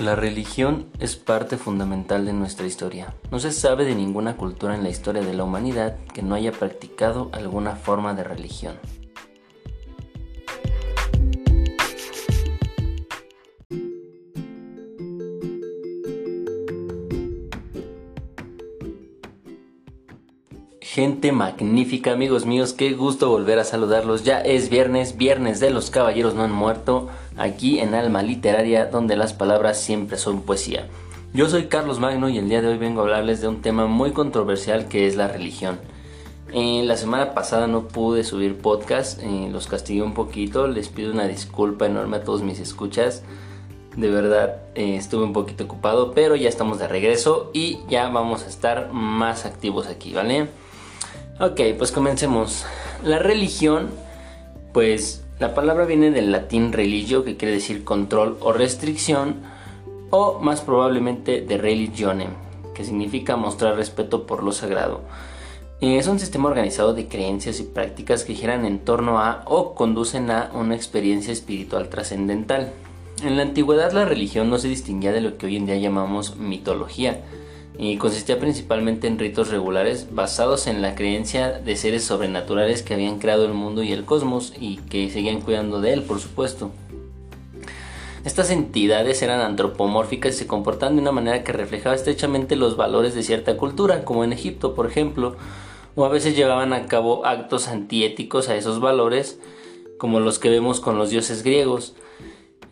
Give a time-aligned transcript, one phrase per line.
[0.00, 3.12] La religión es parte fundamental de nuestra historia.
[3.30, 6.52] No se sabe de ninguna cultura en la historia de la humanidad que no haya
[6.52, 8.76] practicado alguna forma de religión.
[21.00, 24.22] Gente magnífica, amigos míos, qué gusto volver a saludarlos.
[24.22, 29.16] Ya es viernes, viernes de los caballeros no han muerto, aquí en Alma Literaria, donde
[29.16, 30.88] las palabras siempre son poesía.
[31.32, 33.86] Yo soy Carlos Magno y el día de hoy vengo a hablarles de un tema
[33.86, 35.78] muy controversial que es la religión.
[36.52, 41.12] Eh, la semana pasada no pude subir podcast, eh, los castigué un poquito, les pido
[41.12, 43.22] una disculpa enorme a todos mis escuchas.
[43.96, 48.42] De verdad eh, estuve un poquito ocupado, pero ya estamos de regreso y ya vamos
[48.42, 50.48] a estar más activos aquí, ¿vale?
[51.42, 52.66] Ok, pues comencemos.
[53.02, 53.88] La religión,
[54.74, 59.36] pues la palabra viene del latín religio, que quiere decir control o restricción,
[60.10, 62.26] o más probablemente de religione,
[62.74, 65.00] que significa mostrar respeto por lo sagrado.
[65.80, 70.30] Es un sistema organizado de creencias y prácticas que giran en torno a o conducen
[70.30, 72.70] a una experiencia espiritual trascendental.
[73.24, 76.36] En la antigüedad la religión no se distinguía de lo que hoy en día llamamos
[76.36, 77.22] mitología,
[77.82, 83.18] y consistía principalmente en ritos regulares basados en la creencia de seres sobrenaturales que habían
[83.18, 86.72] creado el mundo y el cosmos y que seguían cuidando de él, por supuesto.
[88.22, 93.14] Estas entidades eran antropomórficas y se comportaban de una manera que reflejaba estrechamente los valores
[93.14, 95.36] de cierta cultura, como en Egipto, por ejemplo,
[95.96, 99.40] o a veces llevaban a cabo actos antiéticos a esos valores,
[99.96, 101.94] como los que vemos con los dioses griegos.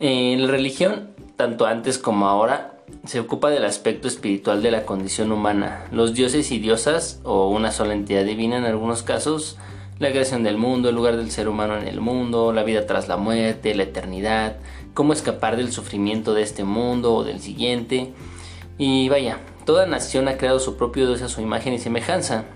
[0.00, 5.30] En la religión, tanto antes como ahora, se ocupa del aspecto espiritual de la condición
[5.30, 5.86] humana.
[5.92, 9.56] Los dioses y diosas, o una sola entidad divina en algunos casos,
[10.00, 13.06] la creación del mundo, el lugar del ser humano en el mundo, la vida tras
[13.06, 14.56] la muerte, la eternidad,
[14.94, 18.12] cómo escapar del sufrimiento de este mundo o del siguiente.
[18.76, 22.46] Y vaya, toda nación ha creado su propio dios a su imagen y semejanza.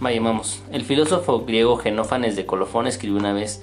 [0.00, 3.62] Vaya, vamos, el filósofo griego Genófanes de Colofón escribió una vez,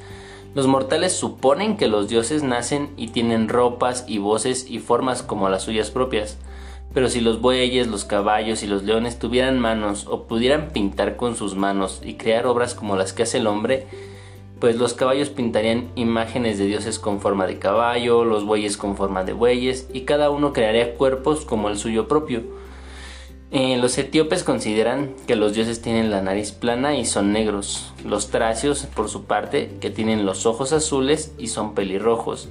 [0.57, 5.49] los mortales suponen que los dioses nacen y tienen ropas y voces y formas como
[5.49, 6.39] las suyas propias.
[6.95, 11.35] Pero si los bueyes, los caballos y los leones tuvieran manos o pudieran pintar con
[11.35, 13.85] sus manos y crear obras como las que hace el hombre,
[14.59, 19.23] pues los caballos pintarían imágenes de dioses con forma de caballo, los bueyes con forma
[19.23, 22.41] de bueyes, y cada uno crearía cuerpos como el suyo propio.
[23.49, 27.93] Eh, los etíopes consideran que los dioses tienen la nariz plana y son negros.
[28.03, 32.49] Los tracios, por su parte, que tienen los ojos azules y son pelirrojos.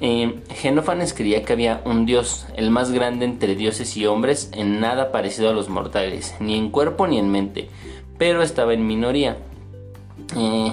[0.00, 4.80] Eh, Genófanes creía que había un dios, el más grande entre dioses y hombres, en
[4.80, 7.68] nada parecido a los mortales, ni en cuerpo ni en mente,
[8.18, 9.36] pero estaba en minoría.
[10.36, 10.72] Eh,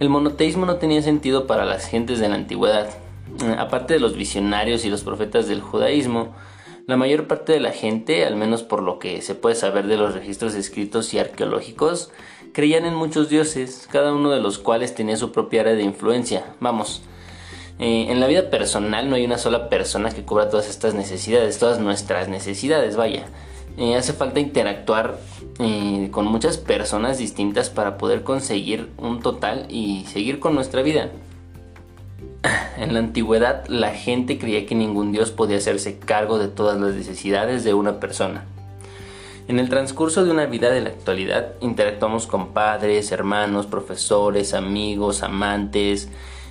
[0.00, 2.88] el monoteísmo no tenía sentido para las gentes de la antigüedad.
[3.58, 6.34] aparte de los visionarios y los profetas del judaísmo,
[6.88, 9.98] la mayor parte de la gente, al menos por lo que se puede saber de
[9.98, 12.10] los registros escritos y arqueológicos,
[12.54, 16.46] creían en muchos dioses, cada uno de los cuales tenía su propia área de influencia.
[16.60, 17.02] Vamos,
[17.78, 21.58] eh, en la vida personal no hay una sola persona que cubra todas estas necesidades,
[21.58, 23.26] todas nuestras necesidades, vaya.
[23.76, 25.18] Eh, hace falta interactuar
[25.58, 31.10] eh, con muchas personas distintas para poder conseguir un total y seguir con nuestra vida.
[32.78, 36.94] En la antigüedad la gente creía que ningún dios podía hacerse cargo de todas las
[36.94, 38.44] necesidades de una persona.
[39.48, 45.22] En el transcurso de una vida de la actualidad interactuamos con padres, hermanos, profesores, amigos,
[45.22, 46.08] amantes,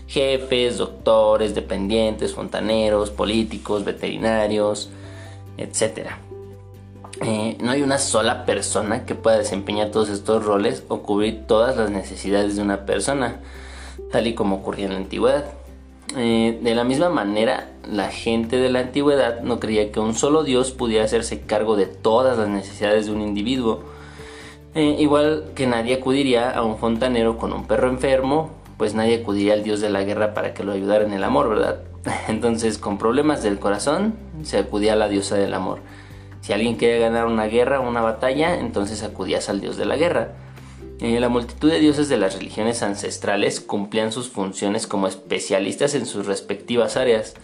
[0.07, 4.89] jefes, doctores, dependientes, fontaneros, políticos, veterinarios,
[5.57, 6.09] etc.
[7.21, 11.77] Eh, no hay una sola persona que pueda desempeñar todos estos roles o cubrir todas
[11.77, 13.41] las necesidades de una persona,
[14.11, 15.45] tal y como ocurría en la antigüedad.
[16.15, 20.43] Eh, de la misma manera, la gente de la antigüedad no creía que un solo
[20.43, 23.83] Dios pudiera hacerse cargo de todas las necesidades de un individuo.
[24.73, 29.53] Eh, igual que nadie acudiría a un fontanero con un perro enfermo, pues nadie acudiría
[29.53, 31.81] al Dios de la guerra para que lo ayudara en el amor, ¿verdad?
[32.27, 35.79] Entonces, con problemas del corazón, se acudía a la diosa del amor.
[36.41, 39.97] Si alguien quería ganar una guerra o una batalla, entonces acudías al Dios de la
[39.97, 40.29] guerra.
[40.99, 46.07] Eh, la multitud de dioses de las religiones ancestrales cumplían sus funciones como especialistas en
[46.07, 47.35] sus respectivas áreas.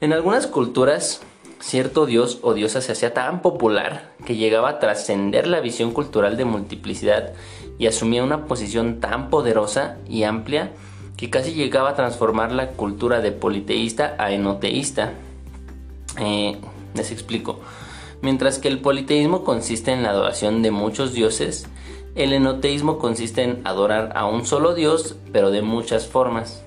[0.00, 1.20] En algunas culturas,
[1.60, 6.38] cierto dios o diosa se hacía tan popular que llegaba a trascender la visión cultural
[6.38, 7.34] de multiplicidad
[7.78, 10.72] y asumía una posición tan poderosa y amplia
[11.16, 15.12] que casi llegaba a transformar la cultura de politeísta a enoteísta.
[16.18, 16.56] Eh,
[16.94, 17.60] les explico.
[18.22, 21.66] Mientras que el politeísmo consiste en la adoración de muchos dioses,
[22.14, 26.62] el enoteísmo consiste en adorar a un solo Dios, pero de muchas formas.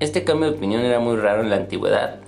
[0.00, 2.20] Este cambio de opinión era muy raro en la antigüedad,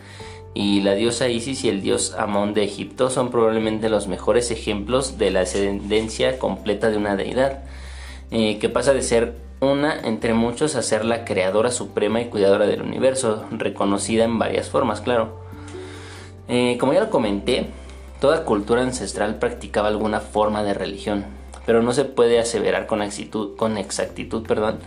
[0.53, 5.17] y la diosa Isis y el dios Amón de Egipto son probablemente los mejores ejemplos
[5.17, 7.62] de la ascendencia completa de una deidad,
[8.31, 12.67] eh, que pasa de ser una entre muchos a ser la creadora suprema y cuidadora
[12.67, 15.41] del universo, reconocida en varias formas, claro.
[16.49, 17.67] Eh, como ya lo comenté,
[18.21, 21.40] toda cultura ancestral practicaba alguna forma de religión,
[21.71, 24.81] pero no se puede aseverar con, exactitud perdón,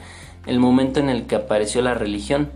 [0.46, 2.50] el momento en el que apareció la religión,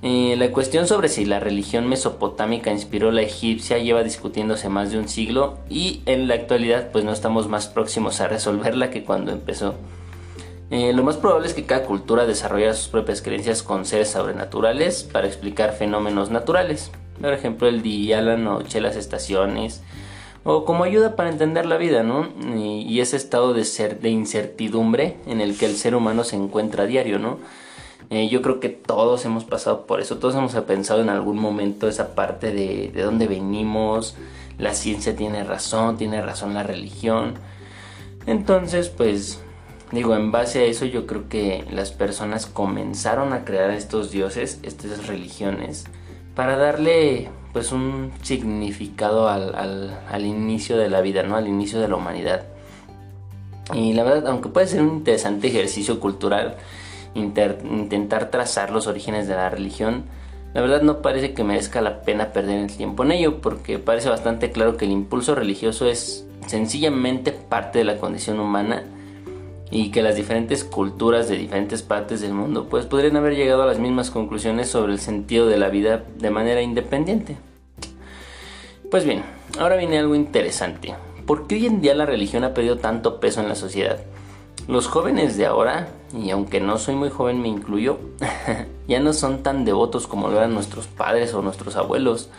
[0.00, 4.98] eh, la cuestión sobre si la religión mesopotámica inspiró la egipcia lleva discutiéndose más de
[4.98, 9.30] un siglo y en la actualidad pues no estamos más próximos a resolverla que cuando
[9.30, 9.74] empezó.
[10.70, 15.04] Eh, lo más probable es que cada cultura desarrollara sus propias creencias con seres sobrenaturales
[15.04, 16.90] para explicar fenómenos naturales.
[17.20, 19.82] Por ejemplo, el día, la noche, las estaciones,
[20.48, 22.28] o como ayuda para entender la vida, ¿no?
[22.56, 26.84] Y, ese estado de, ser, de incertidumbre en el que el ser humano se encuentra
[26.84, 27.38] a diario, ¿no?
[28.10, 31.88] Eh, yo creo que todos hemos pasado por eso, todos hemos pensado en algún momento
[31.88, 34.14] esa parte de, de dónde venimos,
[34.56, 37.34] la ciencia tiene razón, tiene razón la religión.
[38.26, 39.40] Entonces, pues
[39.90, 44.60] digo, en base a eso yo creo que las personas comenzaron a crear estos dioses,
[44.62, 45.86] estas religiones,
[46.36, 49.54] para darle pues un significado al,
[50.10, 51.36] al, inicio de la vida, ¿no?
[51.36, 52.42] Al inicio de la humanidad.
[53.72, 56.56] Y la verdad, aunque puede ser un interesante ejercicio cultural,
[57.14, 60.04] intentar trazar los orígenes de la religión,
[60.52, 64.10] la verdad no parece que merezca la pena perder el tiempo en ello, porque parece
[64.10, 68.82] bastante claro que el impulso religioso es sencillamente parte de la condición humana
[69.70, 73.66] y que las diferentes culturas de diferentes partes del mundo pues podrían haber llegado a
[73.66, 77.36] las mismas conclusiones sobre el sentido de la vida de manera independiente.
[78.90, 79.24] Pues bien,
[79.58, 80.94] ahora viene algo interesante.
[81.26, 83.98] ¿Por qué hoy en día la religión ha perdido tanto peso en la sociedad?
[84.68, 87.98] Los jóvenes de ahora, y aunque no soy muy joven me incluyo,
[88.88, 92.30] ya no son tan devotos como lo eran nuestros padres o nuestros abuelos.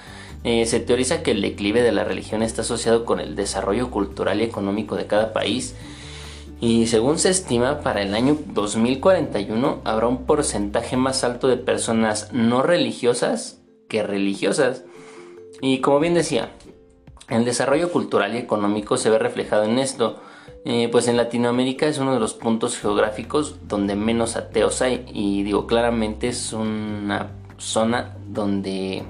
[0.44, 4.40] Eh, se teoriza que el declive de la religión está asociado con el desarrollo cultural
[4.40, 5.76] y económico de cada país.
[6.60, 12.34] Y según se estima, para el año 2041 habrá un porcentaje más alto de personas
[12.34, 14.84] no religiosas que religiosas.
[15.62, 16.52] Y como bien decía,
[17.30, 20.20] el desarrollo cultural y económico se ve reflejado en esto.
[20.66, 25.06] Eh, pues en Latinoamérica es uno de los puntos geográficos donde menos ateos hay.
[25.14, 29.04] Y digo claramente es una zona donde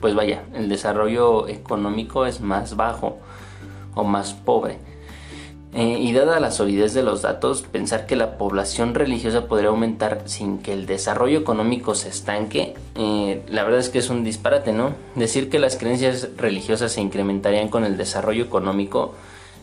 [0.00, 3.18] pues vaya el desarrollo económico es más bajo
[3.94, 4.89] o más pobre
[5.72, 10.22] eh, y dada la solidez de los datos pensar que la población religiosa podría aumentar
[10.26, 14.72] sin que el desarrollo económico se estanque eh, la verdad es que es un disparate
[14.72, 19.14] no decir que las creencias religiosas se incrementarían con el desarrollo económico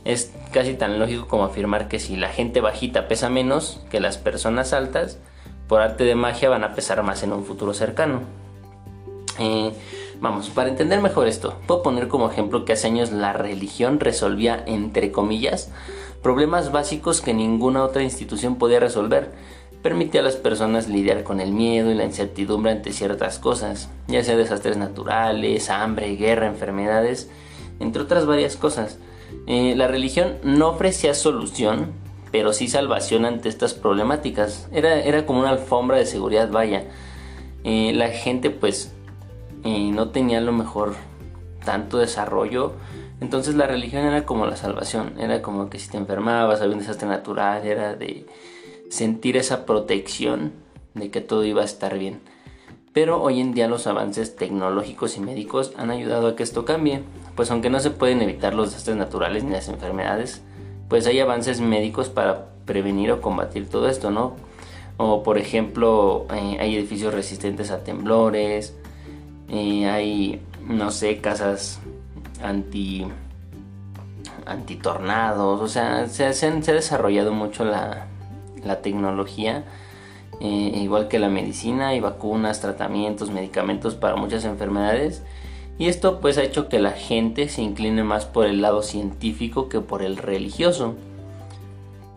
[0.07, 4.17] es casi tan lógico como afirmar que si la gente bajita pesa menos que las
[4.17, 5.17] personas altas,
[5.67, 8.21] por arte de magia van a pesar más en un futuro cercano.
[9.37, 9.73] Eh,
[10.19, 14.63] vamos, para entender mejor esto, puedo poner como ejemplo que hace años la religión resolvía,
[14.65, 15.71] entre comillas,
[16.21, 19.31] problemas básicos que ninguna otra institución podía resolver.
[19.81, 24.23] Permitía a las personas lidiar con el miedo y la incertidumbre ante ciertas cosas, ya
[24.23, 27.29] sea desastres naturales, hambre, guerra, enfermedades,
[27.79, 28.97] entre otras varias cosas.
[29.45, 31.93] Eh, la religión no ofrecía solución,
[32.31, 34.67] pero sí salvación ante estas problemáticas.
[34.71, 36.85] Era, era como una alfombra de seguridad, vaya.
[37.63, 38.93] Eh, la gente pues
[39.67, 40.95] eh, no tenía a lo mejor
[41.63, 42.73] tanto desarrollo.
[43.19, 45.13] Entonces la religión era como la salvación.
[45.19, 48.25] Era como que si te enfermabas, había un desastre natural, era de
[48.89, 50.53] sentir esa protección
[50.93, 52.21] de que todo iba a estar bien.
[52.93, 57.03] Pero hoy en día los avances tecnológicos y médicos han ayudado a que esto cambie
[57.37, 60.41] pues aunque no se pueden evitar los desastres naturales ni las enfermedades,
[60.89, 64.35] pues hay avances médicos para prevenir o combatir todo esto, ¿no?
[64.97, 68.75] O por ejemplo, eh, hay edificios resistentes a temblores,
[69.49, 71.79] eh, hay, no sé, casas
[72.43, 73.05] anti
[74.45, 78.07] antitornados, o sea, se, ha desarrollado mucho la,
[78.63, 79.65] la tecnología,
[80.39, 85.23] eh, igual que la medicina, y vacunas, tratamientos, medicamentos para muchas enfermedades
[85.79, 89.69] y esto pues ha hecho que la gente se incline más por el lado científico
[89.69, 90.95] que por el religioso.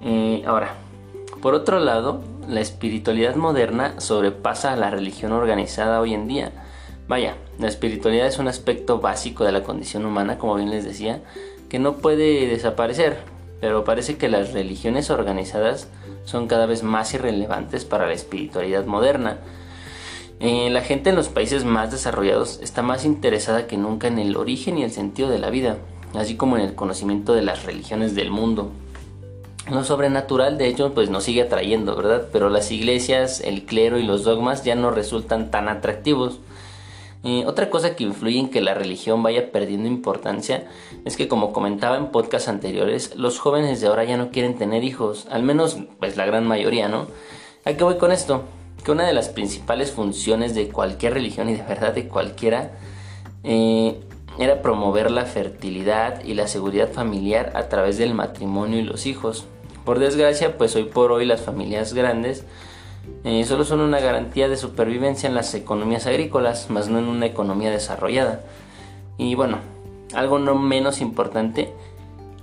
[0.02, 0.74] Eh, ahora,
[1.42, 6.52] por otro lado, la espiritualidad moderna sobrepasa a la religión organizada hoy en día.
[7.10, 11.20] Vaya, la espiritualidad es un aspecto básico de la condición humana, como bien les decía,
[11.68, 13.18] que no puede desaparecer,
[13.60, 15.88] pero parece que las religiones organizadas
[16.24, 19.38] son cada vez más irrelevantes para la espiritualidad moderna
[20.42, 24.36] eh, la gente en los países más desarrollados está más interesada que nunca en el
[24.36, 25.76] origen y el sentido de la vida,
[26.14, 28.70] así como en el conocimiento de las religiones del mundo.
[29.70, 32.28] Lo sobrenatural, de hecho, pues nos sigue atrayendo, ¿verdad?
[32.32, 36.40] Pero las iglesias, el clero y los dogmas ya no resultan tan atractivos.
[37.22, 40.66] Otra cosa que influye en que la religión vaya perdiendo importancia
[41.04, 44.84] es que como comentaba en podcasts anteriores, los jóvenes de ahora ya no quieren tener
[44.84, 47.08] hijos, al menos pues la gran mayoría, ¿no?
[47.66, 48.44] ¿A qué voy con esto?
[48.82, 52.72] Que una de las principales funciones de cualquier religión y de verdad de cualquiera
[53.44, 54.00] eh,
[54.38, 59.44] era promover la fertilidad y la seguridad familiar a través del matrimonio y los hijos.
[59.84, 62.46] Por desgracia, pues hoy por hoy las familias grandes
[63.24, 67.26] eh, solo son una garantía de supervivencia en las economías agrícolas, más no en una
[67.26, 68.40] economía desarrollada.
[69.18, 69.58] Y bueno,
[70.14, 71.72] algo no menos importante,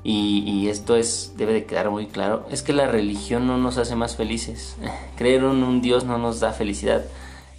[0.09, 3.95] y, esto es, debe de quedar muy claro, es que la religión no nos hace
[3.95, 4.77] más felices.
[5.17, 7.03] Creer en un Dios no nos da felicidad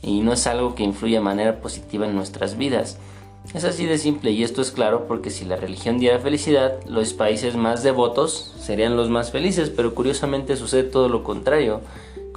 [0.03, 2.99] y no es algo que influya de manera positiva en nuestras vidas.
[3.55, 7.13] Es así de simple y esto es claro porque si la religión diera felicidad, los
[7.13, 11.81] países más devotos serían los más felices, pero curiosamente sucede todo lo contrario.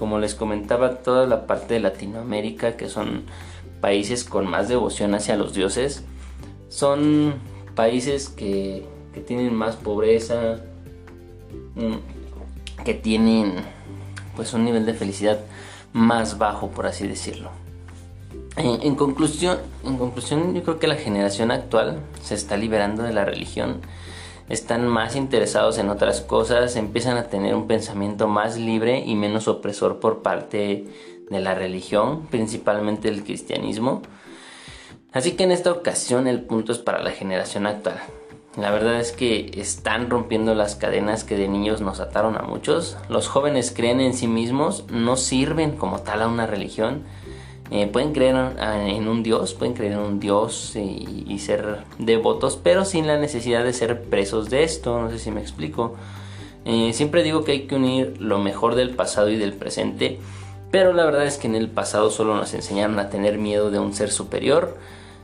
[0.01, 3.25] Como les comentaba, toda la parte de Latinoamérica, que son
[3.81, 6.03] países con más devoción hacia los dioses,
[6.69, 7.35] son
[7.75, 8.83] países que,
[9.27, 10.61] tienen más pobreza,
[11.75, 13.57] mm, que tienen
[14.35, 15.39] pues un nivel de felicidad
[15.93, 17.51] más bajo, por así decirlo.
[18.57, 23.23] En, conclusión, en conclusión, yo creo que la generación actual se está liberando de la
[23.23, 23.81] religión,
[24.51, 29.47] están más interesados en otras cosas, empiezan a tener un pensamiento más libre y menos
[29.47, 30.85] opresor por parte
[31.29, 34.01] de la religión, principalmente el cristianismo.
[35.13, 38.01] Así que en esta ocasión el punto es para la generación actual.
[38.57, 42.97] La verdad es que están rompiendo las cadenas que de niños nos ataron a muchos.
[43.07, 47.03] Los jóvenes creen en sí mismos, no sirven como tal a una religión
[47.73, 52.83] eh, pueden creer en un Dios, pueden creer en un Dios y, ser devotos, pero
[52.83, 55.95] sin la necesidad de ser presos de esto, no sé si me explico.
[56.65, 60.19] Eh, siempre digo que hay que unir lo mejor del pasado y del presente,
[60.69, 63.79] pero la verdad es que en el pasado solo nos enseñaron a tener miedo de
[63.79, 64.77] un ser superior.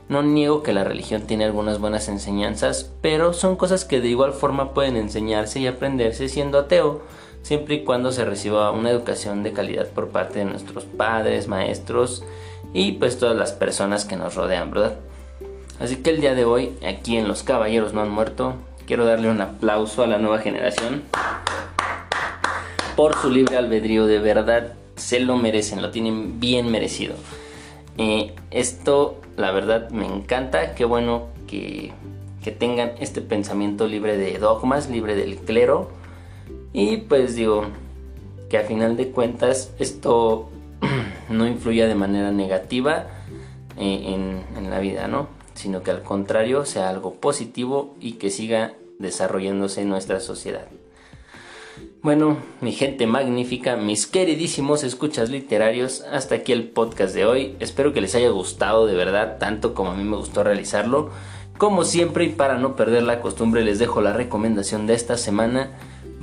[0.08, 4.32] No niego que la religión tiene algunas buenas enseñanzas, pero son cosas que de igual
[4.32, 7.02] forma pueden enseñarse y aprenderse siendo ateo
[7.42, 12.22] siempre y cuando se reciba una educación de calidad por parte de nuestros padres, maestros
[12.74, 14.96] y pues todas las personas que nos rodean, ¿verdad?
[15.80, 18.54] Así que el día de hoy, aquí en Los Caballeros No Han Muerto,
[18.86, 21.02] quiero darle un aplauso a la nueva generación
[22.96, 27.14] por su libre albedrío, de verdad se lo merecen, lo tienen bien merecido.
[27.96, 31.92] Eh, esto, la verdad, me encanta, qué bueno que,
[32.42, 35.90] que tengan este pensamiento libre de dogmas, libre del clero
[36.72, 37.64] y pues digo
[38.48, 40.48] que a final de cuentas esto
[41.28, 43.06] no influya de manera negativa
[43.76, 44.14] eh,
[44.56, 45.28] en, la vida, ¿no?
[45.54, 50.66] Sino que al contrario sea algo positivo y que siga desarrollándose en nuestra sociedad.
[52.02, 57.56] Bueno, mi gente magnífica, mis queridísimos escuchas literarios, hasta aquí el podcast de hoy.
[57.60, 61.10] Espero que les haya gustado de verdad, tanto como a mí me gustó realizarlo.
[61.56, 65.70] Como siempre y para no perder la costumbre les dejo la recomendación de esta semana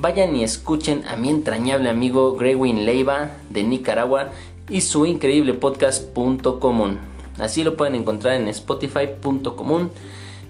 [0.05, 4.29] vayan y escuchen a mi entrañable amigo Greywin Leiva de Nicaragua
[4.69, 6.99] y su increíble podcast Punto Común.
[7.39, 9.89] Así lo pueden encontrar en Spotify Punto Común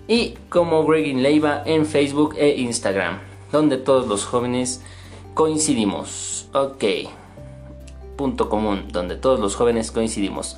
[0.09, 3.19] y como Greywin Leiva en Facebook e Instagram,
[3.53, 4.81] donde todos los jóvenes
[5.33, 6.49] coincidimos.
[6.53, 6.83] Ok.
[8.17, 10.57] Punto común, donde todos los jóvenes coincidimos.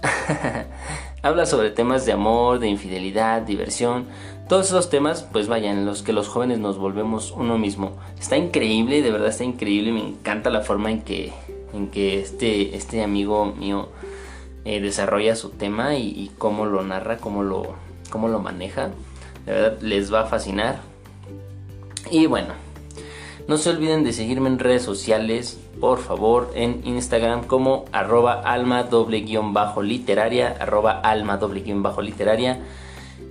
[1.27, 4.05] Habla sobre temas de amor, de infidelidad, diversión,
[4.47, 7.97] todos esos temas, pues vayan, los que los jóvenes nos volvemos uno mismo.
[8.17, 11.33] Está increíble, de verdad está increíble, me encanta la forma en que,
[11.73, 13.89] en que este, este amigo mío
[14.63, 17.75] eh, desarrolla su tema y, cómo lo narra, cómo lo,
[18.09, 18.91] cómo lo maneja.
[19.45, 20.79] De verdad les va a fascinar.
[22.09, 22.53] Y bueno,
[23.47, 28.83] no se olviden de seguirme en redes sociales, por favor, en Instagram como arroba alma
[28.83, 32.59] doble guion bajo literaria, arroba alma doble guion bajo literaria.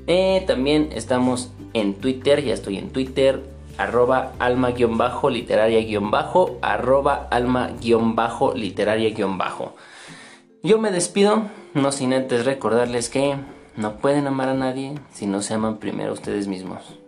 [0.07, 3.43] Eh, también estamos en Twitter, ya estoy en Twitter,
[3.77, 9.75] arroba alma-literaria-bajo, arroba alma-literaria-bajo.
[10.63, 11.43] Yo me despido,
[11.75, 13.37] no sin antes recordarles que
[13.77, 16.99] no pueden amar a nadie si no se aman primero ustedes mismos,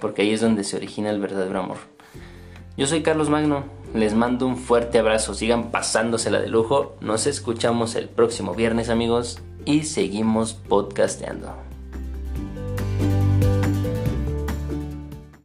[0.00, 1.95] porque ahí es donde se origina el verdadero amor.
[2.76, 3.64] Yo soy Carlos Magno,
[3.94, 9.38] les mando un fuerte abrazo, sigan pasándosela de lujo, nos escuchamos el próximo viernes amigos
[9.64, 11.65] y seguimos podcasteando.